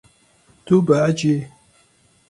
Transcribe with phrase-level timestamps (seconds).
[0.65, 1.37] Tu behecî yî.